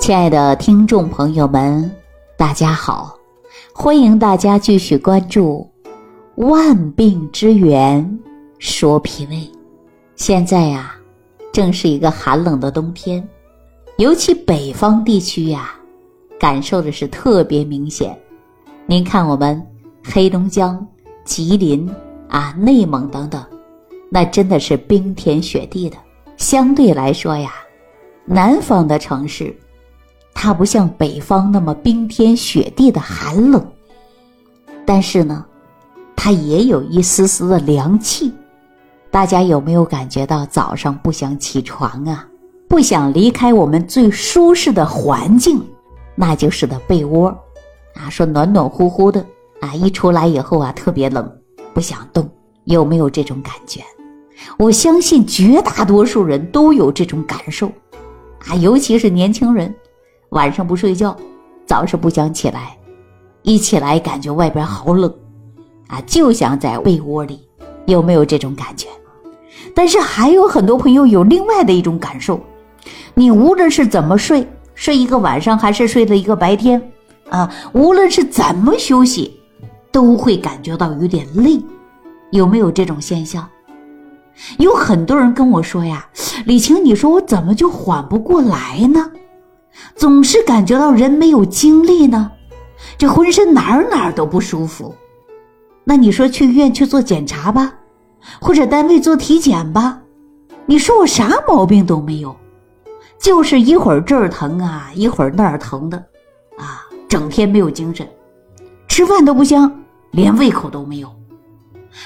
[0.00, 1.88] 亲爱的听众朋友们，
[2.34, 3.14] 大家好！
[3.74, 5.70] 欢迎大家继续关注
[6.48, 8.18] 《万病之源
[8.58, 9.36] 说脾胃》。
[10.16, 10.96] 现在呀，
[11.52, 13.22] 正是一个寒冷的冬天，
[13.98, 15.74] 尤其北方地区呀，
[16.40, 18.18] 感受的是特别明显。
[18.86, 19.62] 您看，我们
[20.02, 20.84] 黑龙江、
[21.26, 21.88] 吉林
[22.26, 23.44] 啊、内蒙等等，
[24.10, 25.96] 那真的是冰天雪地的。
[26.38, 27.52] 相对来说呀，
[28.24, 29.54] 南方的城市。
[30.34, 33.64] 它不像北方那么冰天雪地的寒冷，
[34.86, 35.44] 但是呢，
[36.16, 38.32] 它也有一丝丝的凉气。
[39.10, 42.26] 大家有没有感觉到早上不想起床啊？
[42.68, 45.60] 不想离开我们最舒适的环境，
[46.14, 47.26] 那就是的被窝，
[47.94, 49.24] 啊，说暖暖乎乎的
[49.60, 51.28] 啊，一出来以后啊，特别冷，
[51.74, 52.30] 不想动。
[52.64, 53.82] 有没有这种感觉？
[54.56, 57.66] 我相信绝大多数人都有这种感受，
[58.46, 59.74] 啊，尤其是年轻人。
[60.30, 61.16] 晚上不睡觉，
[61.66, 62.76] 早上不想起来，
[63.42, 65.12] 一起来感觉外边好冷，
[65.88, 67.48] 啊，就想在被窝里，
[67.86, 68.86] 有没有这种感觉？
[69.74, 72.40] 但是还有很多朋友有另外的一种感受，
[73.14, 76.80] 你无论是怎么睡，睡一个晚上还是睡了一个白天，
[77.28, 79.40] 啊，无论是怎么休息，
[79.90, 81.60] 都会感觉到有点累，
[82.30, 83.48] 有没有这种现象？
[84.58, 86.08] 有很多人跟我说呀，
[86.46, 89.10] 李晴，你说我怎么就缓不过来呢？
[89.94, 92.30] 总是感觉到人没有精力呢，
[92.98, 94.94] 这浑身哪儿哪儿都不舒服。
[95.84, 97.72] 那你说去医院去做检查吧，
[98.40, 100.00] 或者单位做体检吧。
[100.66, 102.36] 你说我啥毛病都没有，
[103.18, 105.96] 就是一会儿这儿疼啊，一会儿那儿疼的，
[106.56, 108.06] 啊，整天没有精神，
[108.86, 109.72] 吃饭都不香，
[110.12, 111.10] 连胃口都没有。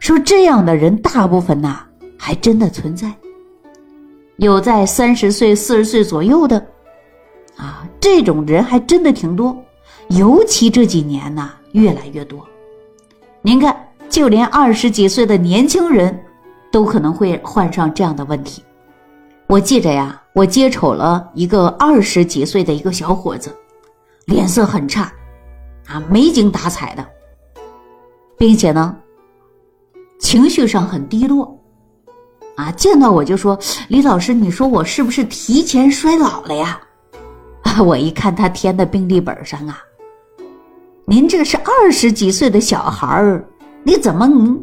[0.00, 1.80] 说这样的人大部分呐，
[2.16, 3.12] 还真的存在，
[4.36, 6.64] 有在三十岁、四十岁左右的。
[8.06, 9.60] 这种人还真的挺多，
[10.10, 12.46] 尤其这几年呢，越来越多。
[13.42, 13.76] 您看，
[14.08, 16.16] 就连二十几岁的年轻人，
[16.70, 18.62] 都可能会患上这样的问题。
[19.48, 23.52] 我记着呀，我接触了一个二十几岁的一个小伙子，
[24.26, 25.12] 脸色很差，
[25.88, 27.04] 啊，没精打采的，
[28.38, 28.96] 并且呢，
[30.20, 31.60] 情绪上很低落，
[32.54, 33.58] 啊，见到我就说
[33.90, 36.80] ：“李老师，你说我是不是提前衰老了呀？”
[37.84, 39.78] 我一看他填的病历本上啊，
[41.04, 43.44] 您这是二十几岁的小孩儿，
[43.82, 44.58] 你怎么能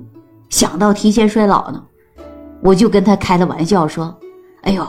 [0.49, 1.83] 想到提前衰老呢？
[2.61, 4.17] 我就跟他开了玩笑说
[4.63, 4.87] ：“哎呦，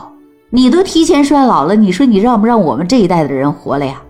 [0.49, 4.01] 你都提前衰老了，你说你让不让我们这一代的人活了呀？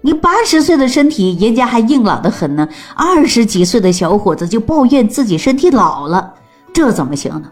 [0.00, 6.34] 你八十岁的身体，人家还硬朗的很呢，二十几岁的小伙子就抱怨自己身体老了，
[6.72, 7.50] 这怎么行呢？”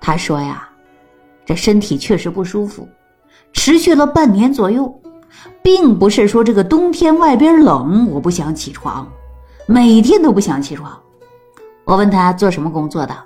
[0.00, 0.68] 他说呀
[1.46, 2.88] ：“这身体确实不舒服。”
[3.52, 4.92] 持续了半年左右，
[5.62, 9.06] 并不是说这个冬天外边冷我不想起床，
[9.66, 10.98] 每天都不想起床。
[11.84, 13.16] 我问他做什么工作的，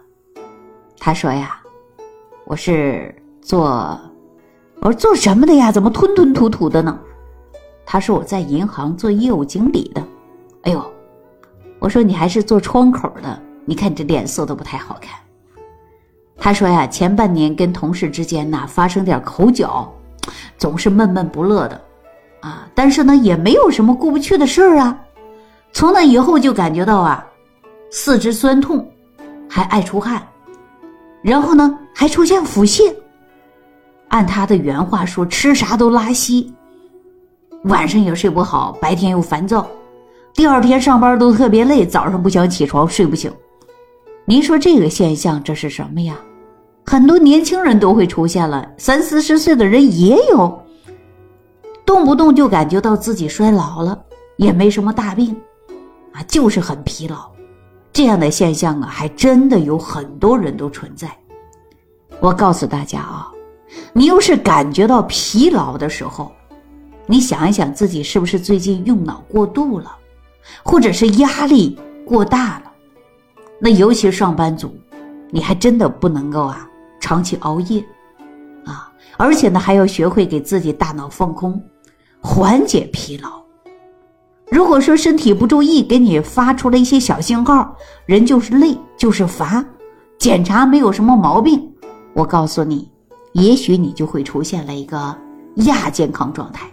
[0.98, 1.60] 他说呀，
[2.44, 3.98] 我是做，
[4.80, 5.70] 我说做什么的呀？
[5.70, 6.98] 怎么吞吞吐吐的呢？
[7.86, 10.02] 他说我在银行做业务经理的。
[10.62, 10.82] 哎呦，
[11.78, 15.18] 我说你还是做窗口的，你看你这脸色都不太好看。
[16.36, 19.92] 他说呀，前半年跟同事之间呐发生点口角。
[20.56, 21.80] 总是闷闷不乐的，
[22.40, 24.98] 啊，但是呢，也没有什么过不去的事儿啊。
[25.72, 27.26] 从那以后就感觉到啊，
[27.90, 28.88] 四肢酸痛，
[29.48, 30.22] 还爱出汗，
[31.22, 32.94] 然后呢，还出现腹泻。
[34.08, 36.54] 按他的原话说，吃啥都拉稀，
[37.64, 39.66] 晚上也睡不好，白天又烦躁，
[40.32, 43.32] 第二天上班都特别累，早上不想起床，睡不醒。
[44.24, 46.16] 您说这个现象这是什么呀？
[46.86, 50.62] 很多年轻人都会出现了，三四十岁的人也有，
[51.84, 53.98] 动不动就感觉到自己衰老了，
[54.36, 55.34] 也没什么大病，
[56.12, 57.30] 啊，就是很疲劳，
[57.90, 61.10] 这样的现象啊，还真的有很多人都存在。
[62.20, 63.32] 我告诉大家啊，
[63.92, 66.30] 你要是感觉到疲劳的时候，
[67.06, 69.90] 你想一想自己是不是最近用脑过度了，
[70.62, 72.72] 或者是压力过大了，
[73.58, 74.76] 那尤其是上班族，
[75.30, 76.68] 你还真的不能够啊。
[77.04, 77.84] 长期熬夜，
[78.64, 81.62] 啊，而且呢，还要学会给自己大脑放空，
[82.18, 83.28] 缓解疲劳。
[84.50, 89.62] 如果说身体不注意，给你发出了一些小信号，人就是累，就是乏，
[90.18, 91.70] 检查没有什么毛病，
[92.14, 92.88] 我告诉你，
[93.34, 95.14] 也许你就会出现了一个
[95.56, 96.66] 亚健康状态，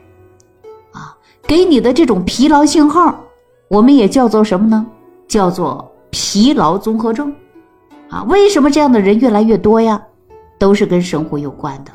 [0.93, 1.13] 啊，
[1.45, 3.19] 给你的这种疲劳信号，
[3.67, 4.87] 我们也叫做什么呢？
[5.27, 7.35] 叫做疲劳综合症，
[8.09, 10.01] 啊，为什么这样的人越来越多呀？
[10.61, 11.91] 都是跟生活有关的，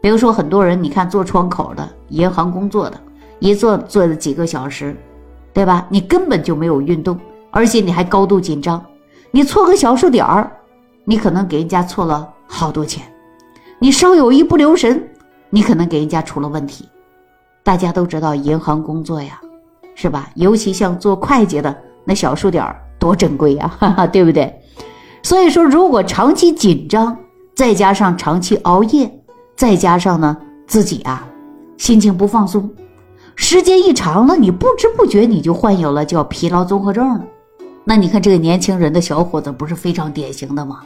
[0.00, 2.96] 比如说很多人，你看做窗口的、银行工作的，
[3.40, 4.96] 一坐坐了几个小时，
[5.52, 5.84] 对吧？
[5.88, 7.18] 你根本就没有运动，
[7.50, 8.80] 而且你还高度紧张，
[9.32, 10.48] 你错个小数点儿，
[11.04, 13.02] 你可能给人家错了好多钱，
[13.80, 15.04] 你稍有一不留神，
[15.50, 16.88] 你可能给人家出了问题。
[17.64, 19.40] 大家都知道银行工作呀，
[19.96, 20.30] 是吧？
[20.36, 24.62] 尤其像做会计的，那小数点儿多珍贵呀，哈哈，对不对？
[25.24, 27.18] 所以说，如果长期紧张，
[27.60, 29.22] 再加上长期熬夜。
[29.54, 30.34] 再加上呢，
[30.66, 31.28] 自己啊，
[31.76, 32.70] 心情不放松，
[33.36, 37.22] 时间一长了，你不知不觉你就患有了叫疲劳综合症了。
[37.84, 40.80] 那你看这个年轻人的小伙子不是非常典型的吗？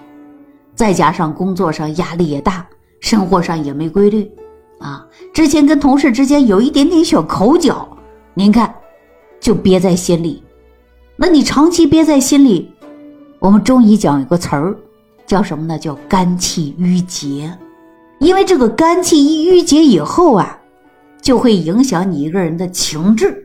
[0.75, 2.67] 再加上工作上压力也大，
[2.99, 4.29] 生活上也没规律，
[4.81, 7.89] 啊，之前跟同事之间有一点点小口角，
[8.35, 8.75] 您看，
[9.39, 10.43] 就憋在心里。
[11.15, 12.69] 那你长期憋在心里，
[13.39, 14.77] 我们中医讲有个词儿，
[15.27, 15.79] 叫什么呢？
[15.79, 17.53] 叫肝气郁结。
[18.19, 20.59] 因为这个肝气一郁结以后啊，
[21.21, 23.45] 就会影响你一个人的情志，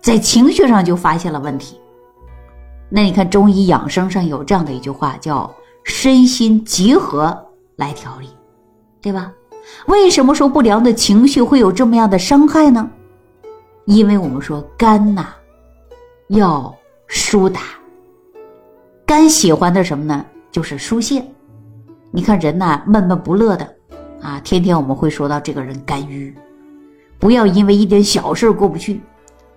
[0.00, 1.78] 在情绪上就发现了问题。
[2.88, 5.52] 那你看中医养生上有这样的一句话，叫
[5.84, 7.36] “身心结合
[7.76, 8.28] 来调理”，
[9.02, 9.32] 对吧？
[9.86, 12.88] 为什么说不良的情绪会有这么样的伤害呢？
[13.84, 15.26] 因为我们说肝呐，
[16.28, 16.74] 要
[17.06, 17.60] 疏达，
[19.04, 20.24] 肝喜欢的什么呢？
[20.50, 21.24] 就是疏泄。
[22.10, 23.68] 你看人呐，闷闷不乐的。
[24.20, 26.34] 啊，天天我们会说到这个人肝郁，
[27.20, 29.00] 不要因为一点小事过不去。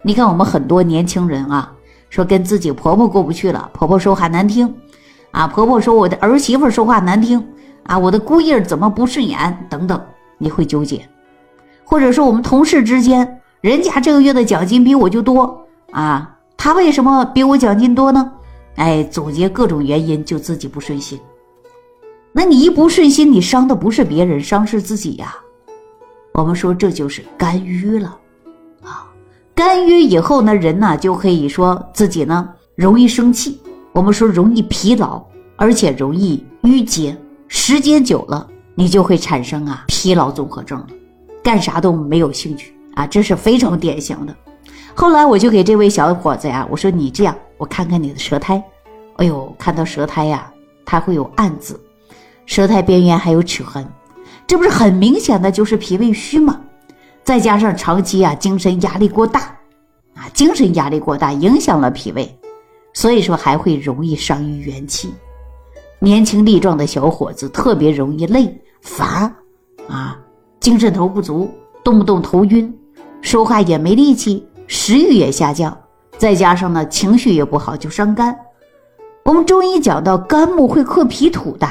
[0.04, 1.74] 你看我们很多年轻人啊，
[2.12, 4.72] 说跟自己婆婆过不去了，婆婆说话难听，
[5.32, 7.44] 啊，婆婆说我的儿媳妇说话难听，
[7.84, 10.00] 啊，我的姑爷怎么不顺眼等等，
[10.38, 11.04] 你会纠结。
[11.84, 18.32] 或者说我们同事之间，人家这个月的奖金比我就多，啊，他为什么比我奖金多呢？
[18.76, 21.20] 哎，总结各种原因，就自己不顺心。
[22.32, 25.36] 那你一不顺心，你伤的不是别人，伤是自己呀。
[26.34, 28.18] 我们说这就是肝郁了，
[28.82, 29.12] 啊，
[29.54, 33.60] 肝郁以后呢，人呢就可以说自己呢容易生气，
[33.92, 35.22] 我们说容易疲劳，
[35.58, 37.16] 而且容易郁结，
[37.50, 40.88] 时间久了，你就会产生啊疲劳综合症了，
[41.44, 44.34] 干啥都没有兴趣啊，这是非常典型的。
[44.96, 48.56] 后来我就给这位小伙子呀，我说你这样，我看看你的舌苔，
[49.18, 50.52] 哎呦，看到舌苔呀，
[50.84, 51.80] 它会有暗紫。
[52.48, 53.88] 舌苔边缘还有齿痕，
[54.48, 56.60] 这不是很明显的就是脾胃虚吗？
[57.24, 59.42] 再加上长期啊精神压力过大，
[60.16, 62.36] 啊精神压力过大影响了脾胃，
[62.94, 65.14] 所以说还会容易伤于元气。
[66.00, 69.32] 年轻力壮的小伙子特别容易累乏，
[69.88, 70.20] 啊
[70.60, 71.48] 精神头不足，
[71.84, 72.76] 动不动头晕，
[73.22, 75.78] 说话也没力气，食欲也下降，
[76.22, 78.38] 再加上呢情绪也不好，就伤肝。
[79.26, 81.68] 我们中医讲到肝木会克脾土的。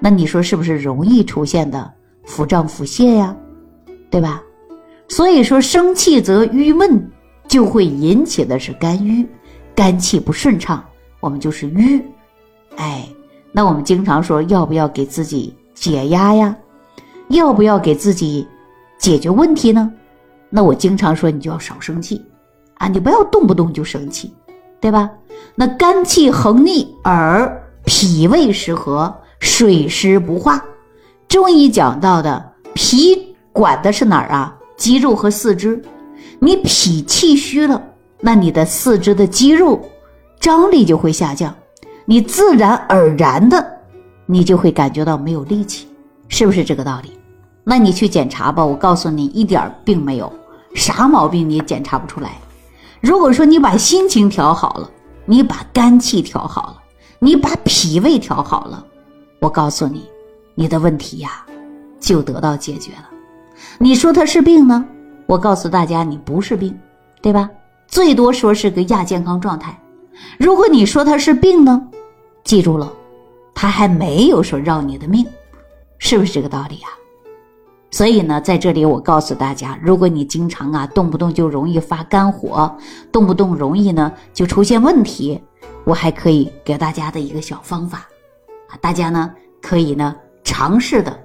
[0.00, 1.88] 那你说是不是容易出现的
[2.24, 3.36] 腹胀腹泻呀？
[4.10, 4.42] 对吧？
[5.06, 7.08] 所以说生气则郁闷，
[7.46, 9.24] 就会引起的是肝郁，
[9.76, 10.84] 肝气不顺畅，
[11.20, 12.04] 我们就是郁。
[12.78, 13.08] 哎，
[13.52, 16.56] 那我们经常说要不要给自己解压呀？
[17.28, 18.44] 要不要给自己
[18.98, 19.88] 解决问题呢？
[20.50, 22.20] 那我经常说你就要少生气
[22.78, 24.34] 啊，你不要动不动就生气，
[24.80, 25.10] 对吧？
[25.54, 29.14] 那肝气横逆而脾胃失和。
[29.38, 30.64] 水湿不化，
[31.28, 34.56] 中医讲到的脾管的是哪儿啊？
[34.78, 35.80] 肌肉和四肢。
[36.38, 37.80] 你脾气虚了，
[38.20, 39.78] 那你的四肢的肌肉
[40.40, 41.54] 张力就会下降，
[42.06, 43.64] 你自然而然的，
[44.24, 45.86] 你就会感觉到没有力气，
[46.28, 47.12] 是不是这个道理？
[47.62, 50.32] 那你去检查吧，我告诉你，一点病没有，
[50.74, 52.32] 啥毛病你也检查不出来。
[53.00, 54.90] 如果说你把心情调好了，
[55.24, 56.82] 你把肝气调好了，
[57.18, 58.84] 你把脾胃调好了。
[59.40, 60.08] 我告诉你，
[60.54, 61.44] 你的问题呀，
[62.00, 63.10] 就得到解决了。
[63.78, 64.84] 你说它是病呢？
[65.26, 66.76] 我告诉大家，你不是病，
[67.20, 67.50] 对吧？
[67.86, 69.78] 最多说是个亚健康状态。
[70.38, 71.80] 如果你说它是病呢，
[72.44, 72.92] 记住了，
[73.54, 75.26] 它还没有说要你的命，
[75.98, 76.88] 是不是这个道理呀？
[77.90, 82.76] 所以呢，在这里我告诉大家，如果你经常啊动不动就容易发肝火，
[83.10, 85.40] 动不动容易呢就出现问题，
[85.84, 87.98] 我还可以给大家的一个小方法。
[88.68, 91.16] 啊，大家呢可以呢尝试的，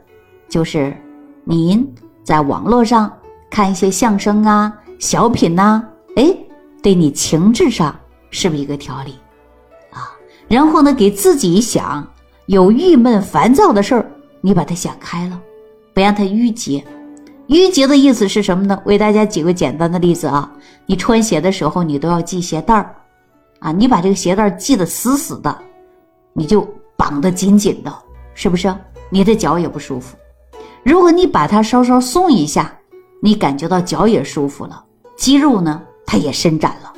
[0.48, 0.96] 就是
[1.44, 1.86] 您
[2.24, 3.12] 在网络上
[3.50, 5.84] 看一些相声啊、小品呐，
[6.15, 6.34] 哎，
[6.82, 7.94] 对你情志上
[8.30, 9.15] 是不是一个调理
[9.89, 10.13] 啊？
[10.48, 12.08] 然后呢，给自己想
[12.46, 14.06] 有郁闷烦躁的事儿，
[14.41, 15.41] 你把它想开了，
[15.93, 16.83] 不让它郁结。
[17.48, 18.81] 郁结的意思是什么呢？
[18.86, 20.51] 为大家举个简单的例子啊，
[20.86, 22.95] 你穿鞋的时候你都要系鞋带儿
[23.60, 25.57] 啊，你把这个鞋带系得死死的，
[26.33, 26.67] 你就。
[26.98, 27.91] 绑得紧紧的，
[28.36, 28.71] 是不是？
[29.10, 30.15] 你的脚也不舒服。
[30.83, 32.71] 如果你把它稍稍松一下，
[33.24, 34.86] 你感觉到脚也舒服了，
[35.17, 36.93] 肌肉呢它也伸展了。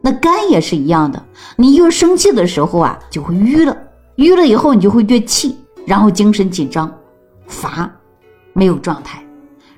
[0.00, 1.20] 那肝也是一样的，
[1.56, 3.76] 你越生气的时候啊，就会淤了，
[4.18, 6.88] 淤了以后你就会越气，然后精神紧张、
[7.48, 7.92] 乏，
[8.52, 9.22] 没有状态。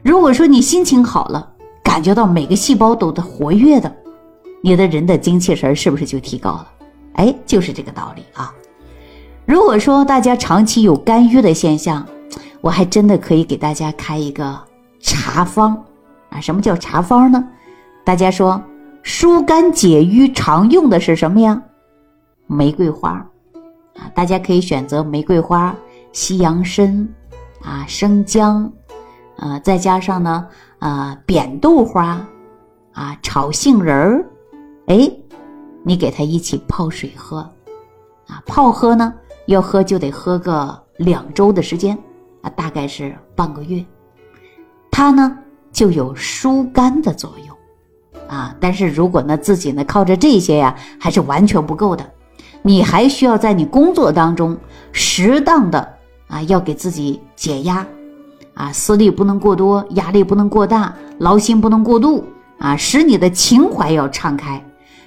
[0.02, 1.50] 如果说你心情好了，
[1.82, 3.94] 感觉到每个细胞都在活跃的，
[4.62, 6.68] 你的人的精气神是不是就提高了？
[7.14, 8.52] 哎，就是这个道理啊。
[9.46, 12.06] 如果说大家长期有肝郁的现象，
[12.60, 14.58] 我还真的可以给大家开一个
[15.00, 15.76] 茶方
[16.30, 16.40] 啊。
[16.40, 17.44] 什么叫茶方呢？
[18.04, 18.62] 大家说。
[19.06, 21.62] 疏肝解郁常用的是什么呀？
[22.46, 23.10] 玫瑰花
[23.96, 25.76] 啊，大家可以选择玫瑰花、
[26.10, 27.06] 西洋参
[27.64, 28.70] 啊、生姜
[29.36, 30.46] 啊，再加上呢
[30.78, 32.24] 啊扁豆花
[32.92, 34.24] 啊、炒杏仁儿，
[34.86, 35.10] 哎，
[35.82, 37.38] 你给它一起泡水喝
[38.28, 39.12] 啊，泡喝呢
[39.46, 41.98] 要喝就得喝个两周的时间
[42.42, 43.84] 啊，大概是半个月，
[44.90, 45.36] 它呢
[45.72, 47.56] 就有疏肝的作用。
[48.28, 52.10] 啊，但是如果呢自己呢靠着这些呀，还是完全不够的。
[52.62, 54.56] 你还需要在你工作当中
[54.92, 55.93] 适当的
[56.34, 57.86] 啊，要给自己解压，
[58.54, 62.24] 啊，思虑不能过多，压力不能过大，劳心不能过度
[62.58, 64.60] 啊，使你的情怀要敞开，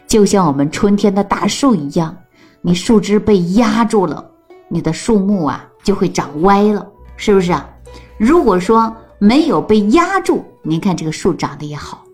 [0.08, 2.16] 就像我们春天的大树一样，
[2.62, 4.26] 你树枝被压住了，
[4.70, 7.70] 你的树木啊就会长歪了，是不是啊？
[8.18, 12.06] 如果说没有被压住，您看这个树长得也好。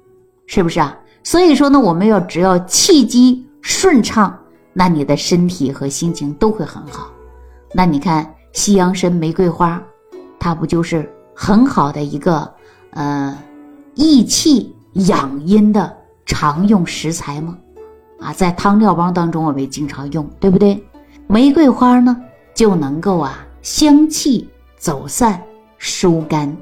[0.47, 0.97] 是不是啊？
[1.23, 4.35] 所以说呢，我们要只要气机顺畅，
[4.73, 7.11] 那你的身体和心情都会很好。
[7.73, 9.81] 那你看西洋参、玫瑰花，
[10.39, 12.49] 它不就是很好的一个
[12.91, 13.37] 呃
[13.95, 15.91] 益气养阴的
[16.25, 17.57] 常用食材吗？
[18.19, 20.81] 啊，在汤料包当中我们也经常用，对不对？
[21.27, 22.15] 玫瑰花呢
[22.53, 25.41] 就能够啊香气走散、
[25.79, 26.55] 疏肝、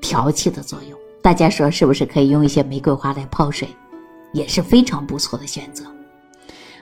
[0.00, 0.98] 调气的作用。
[1.22, 3.68] 大家说是不是可以用一些玫瑰花来泡水，
[4.32, 5.84] 也是非常不错的选择。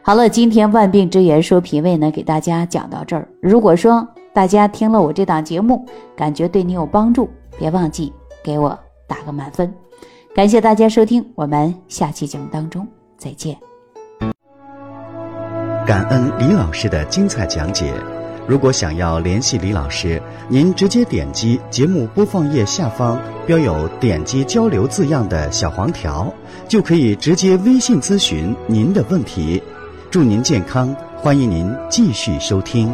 [0.02, 3.28] 好了，今天万病之源说脾胃呢，给大家讲到这儿。
[3.40, 5.86] 如果说大家听了我这档节目，
[6.16, 8.12] 感觉对你有帮助，别忘记
[8.42, 8.76] 给我
[9.06, 9.72] 打个满分。
[10.34, 12.84] 感谢大家收听，我们下期节目当中
[13.16, 13.56] 再见。
[15.86, 17.94] 感恩李老师的精彩讲解。
[18.48, 26.30] 如果想要联系李老师，您直接点击节目播放页下方标有“点击交流”字样的小黄条，
[26.66, 29.62] 就可以直接微信咨询您的问题。
[30.10, 32.92] 祝您健康，欢迎您继续收听。